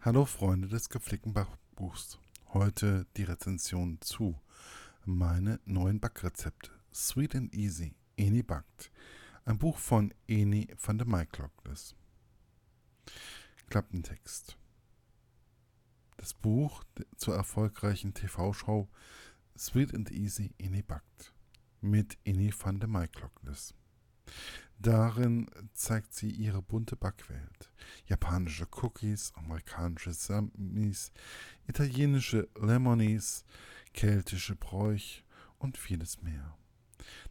Hallo 0.00 0.26
Freunde 0.26 0.68
des 0.68 0.90
gepflegten 0.90 1.32
Backbuchs. 1.32 2.20
Heute 2.52 3.08
die 3.16 3.24
Rezension 3.24 4.00
zu 4.00 4.40
meine 5.04 5.58
neuen 5.64 5.98
Backrezepte. 5.98 6.70
Sweet 6.94 7.34
and 7.34 7.52
Easy, 7.52 7.96
Eni 8.16 8.44
backt. 8.44 8.92
Ein 9.44 9.58
Buch 9.58 9.76
von 9.76 10.14
Eni 10.28 10.68
van 10.80 10.98
der 10.98 11.08
Maiklokles. 11.08 11.96
Klappentext. 13.70 14.56
Das 16.16 16.32
Buch 16.32 16.84
zur 17.16 17.34
erfolgreichen 17.34 18.14
TV-Show 18.14 18.88
Sweet 19.58 19.96
and 19.96 20.12
Easy 20.12 20.54
Eni 20.58 20.82
backt 20.82 21.34
mit 21.80 22.16
Eni 22.24 22.54
van 22.56 22.78
der 22.78 22.88
Maiklokles. 22.88 23.74
Darin 24.80 25.50
zeigt 25.74 26.14
sie 26.14 26.30
ihre 26.30 26.62
bunte 26.62 26.94
Backwelt. 26.94 27.72
Japanische 28.06 28.66
Cookies, 28.80 29.32
amerikanische 29.34 30.12
Samis, 30.12 31.10
italienische 31.66 32.48
Lemonies, 32.60 33.44
keltische 33.92 34.54
Bräuch 34.54 35.24
und 35.58 35.76
vieles 35.76 36.22
mehr. 36.22 36.56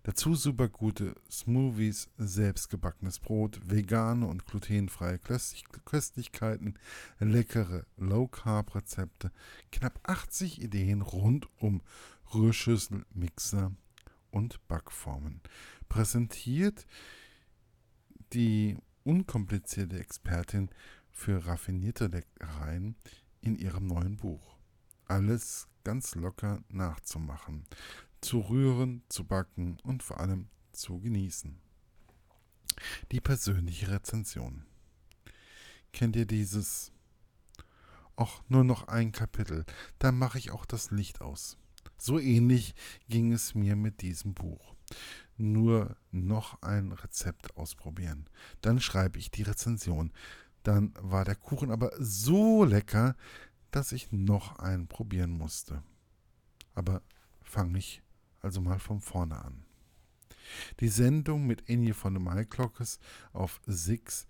Dazu 0.03 0.35
super 0.35 0.67
gute 0.67 1.15
Smoothies, 1.29 2.09
selbstgebackenes 2.17 3.19
Brot, 3.19 3.59
vegane 3.63 4.25
und 4.25 4.45
glutenfreie 4.45 5.19
Köstlichkeiten, 5.19 6.77
leckere 7.19 7.85
Low-Carb-Rezepte, 7.97 9.31
knapp 9.71 9.99
80 10.03 10.61
Ideen 10.61 11.01
rund 11.01 11.47
um 11.59 11.81
Rührschüssel, 12.33 13.05
Mixer 13.13 13.71
und 14.31 14.65
Backformen. 14.67 15.41
Präsentiert 15.89 16.85
die 18.33 18.77
unkomplizierte 19.03 19.99
Expertin 19.99 20.69
für 21.11 21.45
raffinierte 21.45 22.07
Leckereien 22.07 22.95
in 23.41 23.55
ihrem 23.55 23.87
neuen 23.87 24.17
Buch. 24.17 24.57
Alles 25.05 25.67
ganz 25.83 26.15
locker 26.15 26.61
nachzumachen, 26.69 27.65
zu 28.21 28.39
rühren, 28.39 29.03
zu 29.09 29.23
backen 29.25 29.77
und 29.83 30.03
vor 30.03 30.19
allem 30.19 30.49
zu 30.73 30.99
genießen. 30.99 31.57
Die 33.11 33.21
persönliche 33.21 33.89
Rezension. 33.89 34.65
Kennt 35.93 36.15
ihr 36.15 36.25
dieses? 36.25 36.91
Och, 38.19 38.41
nur 38.49 38.63
noch 38.63 38.87
ein 38.87 39.11
Kapitel, 39.11 39.65
dann 39.99 40.17
mache 40.17 40.37
ich 40.37 40.51
auch 40.51 40.65
das 40.65 40.91
Licht 40.91 41.21
aus. 41.21 41.57
So 41.97 42.19
ähnlich 42.19 42.75
ging 43.09 43.31
es 43.31 43.55
mir 43.55 43.75
mit 43.75 44.01
diesem 44.01 44.33
Buch 44.33 44.76
nur 45.37 45.95
noch 46.11 46.61
ein 46.61 46.91
Rezept 46.91 47.55
ausprobieren. 47.57 48.29
Dann 48.61 48.79
schreibe 48.79 49.19
ich 49.19 49.31
die 49.31 49.43
Rezension. 49.43 50.11
Dann 50.63 50.93
war 50.99 51.25
der 51.25 51.35
Kuchen 51.35 51.71
aber 51.71 51.91
so 51.99 52.63
lecker, 52.63 53.15
dass 53.71 53.91
ich 53.91 54.11
noch 54.11 54.59
einen 54.59 54.87
probieren 54.87 55.31
musste. 55.31 55.83
Aber 56.73 57.01
fange 57.43 57.77
ich 57.77 58.01
also 58.41 58.61
mal 58.61 58.79
von 58.79 58.99
vorne 58.99 59.43
an. 59.43 59.63
Die 60.79 60.87
Sendung 60.87 61.45
mit 61.45 61.69
Enya 61.69 61.93
von 61.93 62.13
der 62.13 62.23
Maiklockes 62.23 62.99
auf 63.33 63.61
Six 63.65 64.27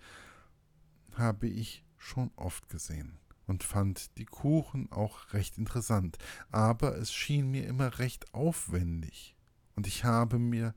habe 1.13 1.47
ich 1.47 1.83
schon 1.97 2.31
oft 2.35 2.69
gesehen 2.69 3.19
und 3.45 3.63
fand 3.63 4.17
die 4.17 4.25
Kuchen 4.25 4.91
auch 4.91 5.33
recht 5.33 5.57
interessant, 5.57 6.17
aber 6.51 6.97
es 6.97 7.13
schien 7.13 7.49
mir 7.49 7.67
immer 7.67 7.99
recht 7.99 8.33
aufwendig 8.33 9.36
und 9.77 9.87
ich 9.87 10.03
habe 10.03 10.39
mir 10.39 10.73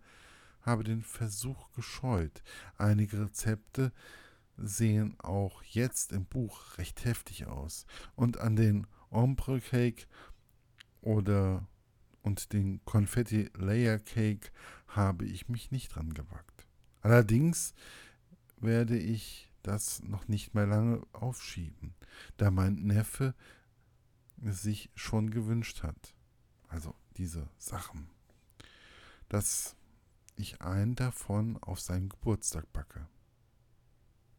habe 0.62 0.84
den 0.84 1.02
Versuch 1.02 1.72
gescheut. 1.72 2.42
Einige 2.76 3.18
Rezepte 3.18 3.92
sehen 4.58 5.18
auch 5.20 5.62
jetzt 5.62 6.12
im 6.12 6.26
Buch 6.26 6.76
recht 6.76 7.06
heftig 7.06 7.46
aus. 7.46 7.86
Und 8.14 8.38
an 8.38 8.56
den 8.56 8.86
Ombre 9.08 9.60
Cake 9.60 10.06
oder 11.00 11.66
und 12.22 12.52
den 12.52 12.84
Confetti 12.84 13.48
Layer 13.56 13.98
Cake 13.98 14.52
habe 14.88 15.24
ich 15.24 15.48
mich 15.48 15.70
nicht 15.70 15.94
dran 15.94 16.12
gewagt. 16.12 16.66
Allerdings 17.00 17.72
werde 18.58 18.98
ich 18.98 19.50
das 19.62 20.02
noch 20.02 20.28
nicht 20.28 20.54
mehr 20.54 20.66
lange 20.66 21.02
aufschieben, 21.12 21.94
da 22.36 22.50
mein 22.50 22.74
Neffe 22.74 23.34
sich 24.42 24.90
schon 24.94 25.30
gewünscht 25.30 25.82
hat. 25.82 26.14
Also 26.68 26.94
diese 27.16 27.48
Sachen. 27.56 28.10
Das 29.30 29.76
ich 30.34 30.60
einen 30.60 30.96
davon 30.96 31.56
auf 31.62 31.80
seinen 31.80 32.08
Geburtstag 32.08 32.70
backe. 32.72 33.06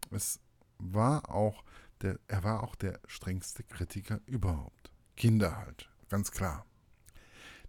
Es 0.10 0.42
war 0.78 1.30
auch 1.30 1.64
der, 2.02 2.20
er 2.28 2.44
war 2.44 2.64
auch 2.64 2.76
der 2.76 3.00
strengste 3.08 3.64
Kritiker 3.64 4.20
überhaupt. 4.26 4.92
Kinder 5.16 5.56
halt, 5.56 5.90
ganz 6.10 6.32
klar. 6.32 6.66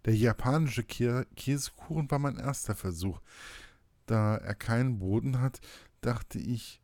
Der 0.03 0.15
japanische 0.15 0.83
Käsekuchen 0.83 2.11
war 2.11 2.19
mein 2.19 2.37
erster 2.37 2.75
Versuch. 2.75 3.21
Da 4.05 4.35
er 4.35 4.55
keinen 4.55 4.99
Boden 4.99 5.39
hat, 5.39 5.61
dachte 6.01 6.39
ich, 6.39 6.81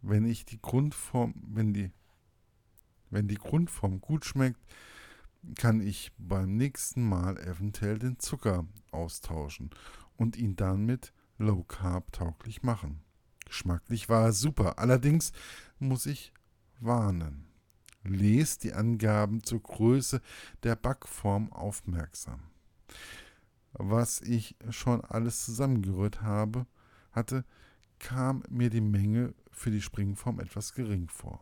wenn 0.00 0.24
ich 0.24 0.46
die 0.46 0.62
Grundform, 0.62 1.34
wenn 1.46 1.74
die, 1.74 1.90
wenn 3.10 3.28
die 3.28 3.34
Grundform 3.34 4.00
gut 4.00 4.24
schmeckt, 4.24 4.64
kann 5.56 5.80
ich 5.80 6.12
beim 6.18 6.56
nächsten 6.56 7.08
Mal 7.08 7.38
eventuell 7.38 7.98
den 7.98 8.18
Zucker 8.18 8.66
austauschen 8.90 9.70
und 10.16 10.36
ihn 10.36 10.56
damit 10.56 11.12
low 11.38 11.62
carb 11.64 12.12
tauglich 12.12 12.62
machen. 12.62 13.00
Geschmacklich 13.46 14.08
war 14.08 14.26
er 14.26 14.32
super, 14.32 14.78
allerdings 14.78 15.32
muss 15.78 16.06
ich 16.06 16.32
warnen. 16.80 17.46
Lest 18.04 18.64
die 18.64 18.74
Angaben 18.74 19.42
zur 19.42 19.62
Größe 19.62 20.20
der 20.62 20.76
Backform 20.76 21.52
aufmerksam. 21.52 22.40
Was 23.72 24.20
ich 24.20 24.56
schon 24.70 25.02
alles 25.02 25.44
zusammengerührt 25.44 26.22
habe, 26.22 26.66
hatte, 27.12 27.44
kam 27.98 28.42
mir 28.48 28.70
die 28.70 28.80
Menge 28.80 29.34
für 29.50 29.70
die 29.70 29.82
Springform 29.82 30.40
etwas 30.40 30.74
gering 30.74 31.08
vor. 31.08 31.40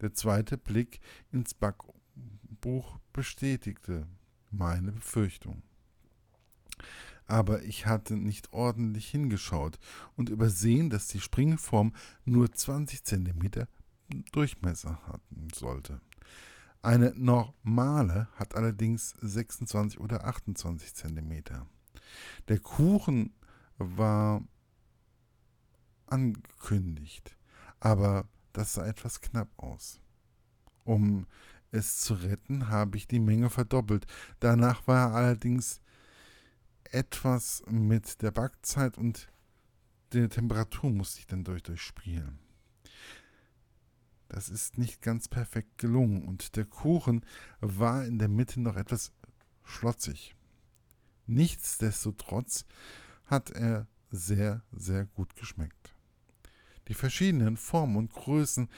Der 0.00 0.14
zweite 0.14 0.56
Blick 0.56 1.00
ins 1.32 1.54
Backbuch 2.58 2.98
bestätigte 3.12 4.06
meine 4.50 4.92
Befürchtung 4.92 5.62
aber 7.30 7.62
ich 7.64 7.84
hatte 7.84 8.16
nicht 8.16 8.54
ordentlich 8.54 9.10
hingeschaut 9.10 9.78
und 10.16 10.30
übersehen, 10.30 10.88
dass 10.88 11.08
die 11.08 11.20
Springform 11.20 11.92
nur 12.24 12.50
20 12.50 13.04
cm 13.04 13.66
Durchmesser 14.32 14.98
haben 15.06 15.48
sollte. 15.54 16.00
Eine 16.80 17.12
normale 17.14 18.28
hat 18.36 18.54
allerdings 18.54 19.10
26 19.20 20.00
oder 20.00 20.24
28 20.24 20.94
cm. 20.94 21.42
Der 22.48 22.58
Kuchen 22.60 23.34
war 23.76 24.42
angekündigt, 26.06 27.36
aber 27.78 28.26
das 28.54 28.72
sah 28.72 28.86
etwas 28.86 29.20
knapp 29.20 29.50
aus. 29.58 30.00
Um 30.84 31.26
es 31.70 31.98
zu 31.98 32.14
retten, 32.14 32.68
habe 32.68 32.96
ich 32.96 33.06
die 33.06 33.20
Menge 33.20 33.50
verdoppelt. 33.50 34.06
Danach 34.40 34.86
war 34.86 35.10
er 35.10 35.14
allerdings 35.14 35.80
etwas 36.84 37.62
mit 37.68 38.22
der 38.22 38.30
Backzeit 38.30 38.96
und 38.96 39.28
der 40.12 40.30
Temperatur 40.30 40.90
musste 40.90 41.20
ich 41.20 41.26
dann 41.26 41.44
durch 41.44 41.62
durchspielen. 41.62 42.38
Das 44.28 44.48
ist 44.48 44.76
nicht 44.76 45.00
ganz 45.00 45.28
perfekt 45.28 45.78
gelungen 45.78 46.26
und 46.26 46.56
der 46.56 46.64
Kuchen 46.64 47.24
war 47.60 48.04
in 48.04 48.18
der 48.18 48.28
Mitte 48.28 48.60
noch 48.60 48.76
etwas 48.76 49.12
schlotzig. 49.64 50.34
Nichtsdestotrotz 51.26 52.64
hat 53.26 53.50
er 53.50 53.86
sehr, 54.10 54.62
sehr 54.72 55.04
gut 55.04 55.34
geschmeckt. 55.36 55.94
Die 56.88 56.94
verschiedenen 56.94 57.56
Formen 57.56 57.96
und 57.96 58.12
Größen 58.12 58.68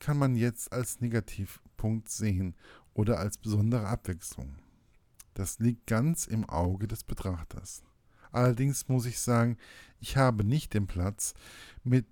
kann 0.00 0.18
man 0.18 0.36
jetzt 0.36 0.72
als 0.72 1.00
Negativpunkt 1.00 2.08
sehen 2.08 2.54
oder 2.94 3.18
als 3.18 3.38
besondere 3.38 3.86
Abwechslung. 3.86 4.56
Das 5.34 5.58
liegt 5.58 5.86
ganz 5.86 6.26
im 6.26 6.48
Auge 6.48 6.88
des 6.88 7.04
Betrachters. 7.04 7.82
Allerdings 8.32 8.88
muss 8.88 9.06
ich 9.06 9.18
sagen, 9.20 9.56
ich 10.00 10.16
habe 10.16 10.44
nicht 10.44 10.74
den 10.74 10.86
Platz, 10.86 11.34
mit 11.84 12.06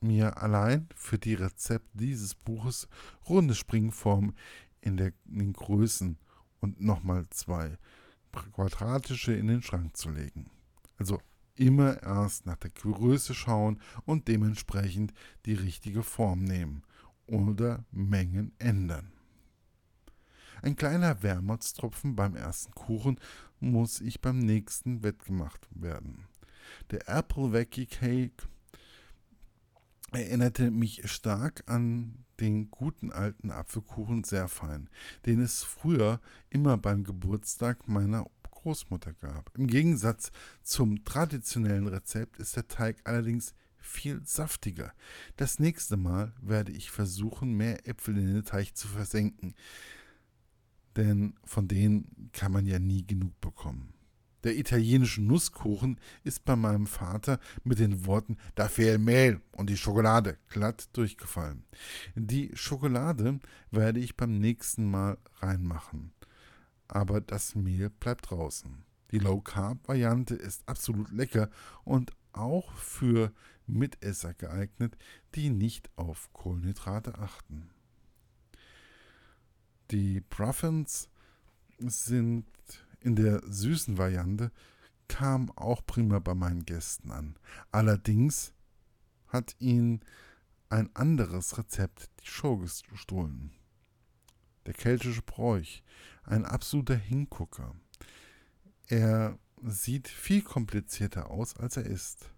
mir 0.00 0.38
allein 0.38 0.88
für 0.94 1.18
die 1.18 1.34
Rezepte 1.34 1.98
dieses 1.98 2.34
Buches 2.34 2.88
runde 3.28 3.54
Springformen 3.54 4.34
in, 4.80 4.96
der, 4.96 5.12
in 5.26 5.38
den 5.38 5.52
Größen 5.52 6.18
und 6.60 6.80
nochmal 6.80 7.26
zwei 7.30 7.78
quadratische 8.32 9.34
in 9.34 9.48
den 9.48 9.62
Schrank 9.62 9.96
zu 9.96 10.10
legen. 10.10 10.50
Also 10.98 11.20
immer 11.62 12.02
erst 12.02 12.44
nach 12.44 12.56
der 12.56 12.70
Größe 12.70 13.34
schauen 13.34 13.80
und 14.04 14.26
dementsprechend 14.26 15.14
die 15.46 15.54
richtige 15.54 16.02
Form 16.02 16.42
nehmen 16.42 16.82
oder 17.26 17.84
Mengen 17.92 18.52
ändern. 18.58 19.12
Ein 20.60 20.76
kleiner 20.76 21.22
Wermutstropfen 21.22 22.16
beim 22.16 22.34
ersten 22.34 22.72
Kuchen 22.72 23.18
muss 23.60 24.00
ich 24.00 24.20
beim 24.20 24.38
nächsten 24.38 25.02
wettgemacht 25.04 25.68
werden. 25.70 26.26
Der 26.90 27.08
Apple 27.08 27.52
Wacky 27.52 27.86
Cake 27.86 28.48
erinnerte 30.10 30.70
mich 30.70 31.08
stark 31.10 31.62
an 31.66 32.24
den 32.40 32.70
guten 32.72 33.12
alten 33.12 33.50
Apfelkuchen 33.50 34.24
sehr 34.24 34.48
fein, 34.48 34.88
den 35.26 35.40
es 35.40 35.62
früher 35.62 36.20
immer 36.50 36.76
beim 36.76 37.04
Geburtstag 37.04 37.86
meiner 37.86 38.26
Großmutter 38.62 39.12
gab. 39.14 39.50
Im 39.56 39.66
Gegensatz 39.66 40.30
zum 40.62 41.04
traditionellen 41.04 41.86
Rezept 41.86 42.38
ist 42.38 42.56
der 42.56 42.68
Teig 42.68 43.00
allerdings 43.04 43.54
viel 43.78 44.22
saftiger. 44.24 44.92
Das 45.36 45.58
nächste 45.58 45.96
Mal 45.96 46.32
werde 46.40 46.72
ich 46.72 46.90
versuchen, 46.90 47.54
mehr 47.54 47.86
Äpfel 47.86 48.16
in 48.16 48.32
den 48.32 48.44
Teig 48.44 48.76
zu 48.76 48.88
versenken, 48.88 49.54
denn 50.96 51.34
von 51.44 51.68
denen 51.68 52.30
kann 52.32 52.52
man 52.52 52.66
ja 52.66 52.78
nie 52.78 53.04
genug 53.06 53.40
bekommen. 53.40 53.92
Der 54.44 54.56
italienische 54.56 55.22
Nusskuchen 55.22 56.00
ist 56.24 56.44
bei 56.44 56.56
meinem 56.56 56.86
Vater 56.86 57.38
mit 57.62 57.78
den 57.78 58.06
Worten 58.06 58.36
Da 58.54 58.68
fehlt 58.68 59.00
Mehl 59.00 59.40
und 59.52 59.70
die 59.70 59.76
Schokolade 59.76 60.36
glatt 60.48 60.88
durchgefallen. 60.94 61.64
Die 62.16 62.50
Schokolade 62.54 63.38
werde 63.70 64.00
ich 64.00 64.16
beim 64.16 64.38
nächsten 64.38 64.90
Mal 64.90 65.18
reinmachen. 65.36 66.12
Aber 66.92 67.22
das 67.22 67.54
Mehl 67.54 67.88
bleibt 67.88 68.30
draußen. 68.30 68.84
Die 69.12 69.18
Low 69.18 69.40
Carb 69.40 69.88
Variante 69.88 70.34
ist 70.34 70.62
absolut 70.68 71.10
lecker 71.10 71.48
und 71.84 72.12
auch 72.34 72.70
für 72.74 73.32
Mitesser 73.66 74.34
geeignet, 74.34 74.98
die 75.34 75.48
nicht 75.48 75.88
auf 75.96 76.30
Kohlenhydrate 76.34 77.18
achten. 77.18 77.70
Die 79.90 80.20
Bruffins 80.20 81.08
sind 81.78 82.44
in 83.00 83.16
der 83.16 83.40
süßen 83.46 83.96
Variante, 83.96 84.52
kamen 85.08 85.50
auch 85.56 85.86
prima 85.86 86.18
bei 86.18 86.34
meinen 86.34 86.66
Gästen 86.66 87.10
an. 87.10 87.38
Allerdings 87.70 88.52
hat 89.28 89.56
ihn 89.60 90.00
ein 90.68 90.94
anderes 90.94 91.56
Rezept 91.56 92.10
die 92.20 92.28
Show 92.28 92.58
gestohlen. 92.58 93.54
Der 94.66 94.74
keltische 94.74 95.22
Bräuch, 95.22 95.82
ein 96.24 96.44
absoluter 96.44 96.96
Hingucker. 96.96 97.74
Er 98.86 99.38
sieht 99.62 100.08
viel 100.08 100.42
komplizierter 100.42 101.30
aus, 101.30 101.56
als 101.56 101.76
er 101.76 101.86
ist. 101.86 102.30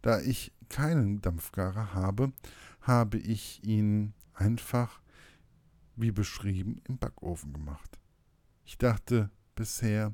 Da 0.00 0.20
ich 0.20 0.52
keinen 0.68 1.20
Dampfgarer 1.20 1.94
habe, 1.94 2.32
habe 2.80 3.18
ich 3.18 3.62
ihn 3.64 4.14
einfach, 4.34 5.00
wie 5.96 6.10
beschrieben, 6.10 6.80
im 6.88 6.98
Backofen 6.98 7.52
gemacht. 7.52 7.98
Ich 8.64 8.78
dachte 8.78 9.30
bisher, 9.54 10.12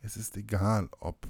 es 0.00 0.16
ist 0.16 0.36
egal, 0.36 0.88
ob 1.00 1.28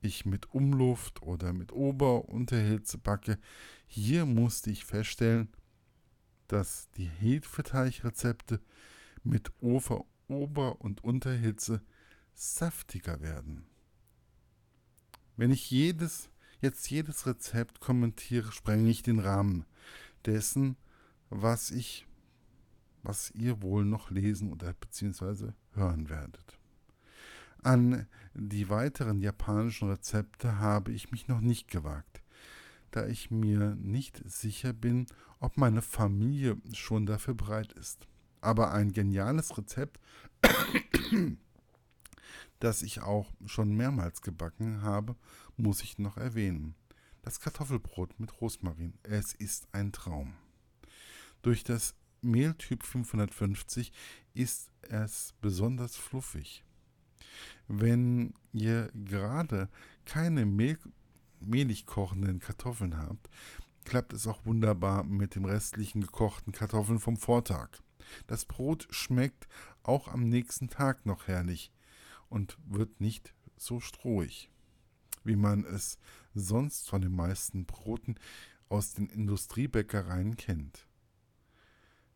ich 0.00 0.26
mit 0.26 0.52
Umluft 0.52 1.22
oder 1.22 1.52
mit 1.52 1.72
Ober- 1.72 2.28
Unterhitze 2.28 2.98
backe. 2.98 3.38
Hier 3.86 4.26
musste 4.26 4.70
ich 4.70 4.84
feststellen, 4.84 5.48
dass 6.48 6.90
die 6.96 7.06
Hefeteigrezepte 7.06 8.60
mit 9.22 9.52
Ober-, 9.60 10.04
Ober 10.28 10.80
und 10.80 11.02
Unterhitze 11.04 11.82
saftiger 12.34 13.20
werden. 13.20 13.66
Wenn 15.36 15.50
ich 15.50 15.70
jedes 15.70 16.30
jetzt 16.64 16.90
jedes 16.90 17.26
Rezept 17.26 17.80
kommentiere, 17.80 18.50
sprenge 18.50 18.90
ich 18.90 19.02
den 19.02 19.20
Rahmen 19.20 19.66
dessen, 20.24 20.76
was 21.28 21.70
ich, 21.70 22.06
was 23.02 23.30
ihr 23.32 23.60
wohl 23.62 23.84
noch 23.84 24.10
lesen 24.10 24.50
oder 24.50 24.72
beziehungsweise 24.72 25.54
hören 25.74 26.08
werdet. 26.08 26.58
An 27.62 28.06
die 28.32 28.68
weiteren 28.70 29.20
japanischen 29.20 29.90
Rezepte 29.90 30.58
habe 30.58 30.92
ich 30.92 31.10
mich 31.10 31.28
noch 31.28 31.40
nicht 31.40 31.68
gewagt, 31.70 32.22
da 32.94 33.06
ich 33.06 33.30
mir 33.30 33.76
nicht 33.76 34.22
sicher 34.26 34.72
bin, 34.72 35.06
ob 35.40 35.56
meine 35.56 35.82
Familie 35.82 36.56
schon 36.72 37.06
dafür 37.06 37.34
bereit 37.34 37.72
ist. 37.72 38.06
Aber 38.40 38.72
ein 38.72 38.92
geniales 38.92 39.56
Rezept 39.56 39.98
das 42.60 42.82
ich 42.82 43.02
auch 43.02 43.32
schon 43.46 43.76
mehrmals 43.76 44.22
gebacken 44.22 44.82
habe, 44.82 45.16
muss 45.56 45.82
ich 45.82 45.98
noch 45.98 46.16
erwähnen. 46.16 46.74
Das 47.22 47.40
Kartoffelbrot 47.40 48.18
mit 48.20 48.40
Rosmarin. 48.40 48.94
Es 49.02 49.34
ist 49.34 49.68
ein 49.72 49.92
Traum. 49.92 50.34
Durch 51.42 51.64
das 51.64 51.94
Mehltyp 52.22 52.82
550 52.82 53.92
ist 54.34 54.70
es 54.82 55.34
besonders 55.40 55.96
fluffig. 55.96 56.64
Wenn 57.68 58.34
ihr 58.52 58.90
gerade 58.94 59.68
keine 60.04 60.46
Mehl, 60.46 60.78
mehlig 61.46 61.86
kochenden 61.86 62.40
Kartoffeln 62.40 62.96
habt, 62.96 63.28
klappt 63.84 64.12
es 64.12 64.26
auch 64.26 64.44
wunderbar 64.46 65.04
mit 65.04 65.34
dem 65.34 65.44
restlichen 65.44 66.00
gekochten 66.00 66.52
Kartoffeln 66.52 66.98
vom 66.98 67.16
Vortag. 67.16 67.68
Das 68.26 68.44
Brot 68.44 68.86
schmeckt 68.90 69.48
auch 69.82 70.08
am 70.08 70.28
nächsten 70.28 70.68
Tag 70.68 71.06
noch 71.06 71.26
herrlich 71.26 71.72
und 72.28 72.58
wird 72.66 73.00
nicht 73.00 73.34
so 73.56 73.80
strohig, 73.80 74.50
wie 75.22 75.36
man 75.36 75.64
es 75.64 75.98
sonst 76.34 76.88
von 76.88 77.02
den 77.02 77.14
meisten 77.14 77.64
Broten 77.66 78.16
aus 78.68 78.94
den 78.94 79.08
Industriebäckereien 79.08 80.36
kennt. 80.36 80.86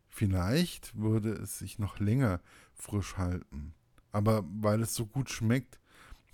Vielleicht 0.09 0.97
würde 0.97 1.33
es 1.33 1.59
sich 1.59 1.79
noch 1.79 2.01
länger 2.01 2.41
frisch 2.75 3.17
halten, 3.17 3.75
aber 4.11 4.45
weil 4.49 4.83
es 4.83 4.95
so 4.95 5.07
gut 5.07 5.31
schmeckt, 5.31 5.79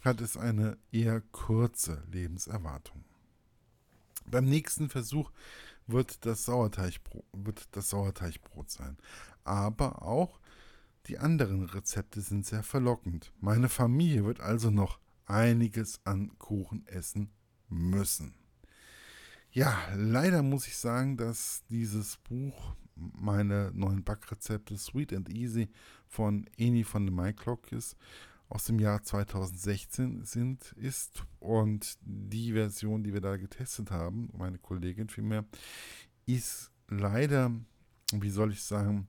hat 0.04 0.20
es 0.20 0.36
eine 0.36 0.76
eher 0.92 1.20
kurze 1.32 2.02
Lebenserwartung. 2.12 3.04
Beim 4.26 4.44
nächsten 4.44 4.88
Versuch 4.88 5.30
wird 5.86 6.24
das, 6.26 6.48
wird 6.48 7.68
das 7.72 7.90
Sauerteigbrot 7.90 8.70
sein, 8.70 8.96
aber 9.44 10.02
auch 10.02 10.40
die 11.06 11.18
anderen 11.18 11.64
Rezepte 11.64 12.20
sind 12.20 12.46
sehr 12.46 12.62
verlockend. 12.62 13.32
Meine 13.40 13.68
Familie 13.68 14.24
wird 14.24 14.40
also 14.40 14.70
noch 14.70 14.98
einiges 15.26 16.00
an 16.04 16.38
Kuchen 16.38 16.86
essen 16.86 17.30
müssen. 17.68 18.34
Ja, 19.50 19.76
leider 19.94 20.42
muss 20.42 20.66
ich 20.66 20.76
sagen, 20.76 21.16
dass 21.16 21.62
dieses 21.68 22.16
Buch 22.16 22.74
meine 22.96 23.70
neuen 23.74 24.02
Backrezepte 24.02 24.76
Sweet 24.78 25.12
and 25.12 25.28
Easy 25.28 25.68
von 26.08 26.48
Eni 26.56 26.84
von 26.84 27.06
der 27.06 27.14
MyClockis 27.14 27.96
aus 28.54 28.64
dem 28.66 28.78
Jahr 28.78 29.02
2016 29.02 30.24
sind, 30.24 30.72
ist 30.76 31.24
und 31.40 31.98
die 32.02 32.52
Version, 32.52 33.02
die 33.02 33.12
wir 33.12 33.20
da 33.20 33.36
getestet 33.36 33.90
haben, 33.90 34.30
meine 34.32 34.58
Kollegin 34.58 35.08
vielmehr, 35.08 35.44
ist 36.24 36.70
leider, 36.88 37.50
wie 38.12 38.30
soll 38.30 38.52
ich 38.52 38.62
sagen, 38.62 39.08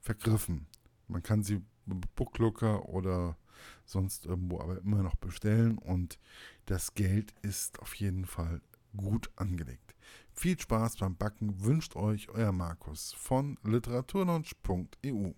vergriffen. 0.00 0.66
Man 1.08 1.22
kann 1.22 1.42
sie 1.42 1.60
Booklooker 1.84 2.88
oder 2.88 3.36
sonst 3.84 4.24
irgendwo 4.24 4.60
aber 4.60 4.78
immer 4.78 5.02
noch 5.02 5.16
bestellen 5.16 5.76
und 5.76 6.18
das 6.64 6.94
Geld 6.94 7.34
ist 7.42 7.78
auf 7.80 7.94
jeden 7.96 8.24
Fall 8.24 8.62
gut 8.96 9.30
angelegt. 9.36 9.94
Viel 10.32 10.58
Spaß 10.58 10.96
beim 10.96 11.16
Backen 11.16 11.62
wünscht 11.62 11.96
euch 11.96 12.30
euer 12.30 12.52
Markus 12.52 13.12
von 13.12 13.58
literaturlaunch.eu. 13.62 15.32